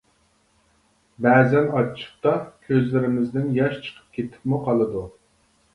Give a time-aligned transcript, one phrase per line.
[1.25, 2.33] بەزەن ئاچچىقتا
[2.71, 5.11] كۆزلىرىمىزدىن ياش چىقىپ كېتىپمۇ قالىدۇ.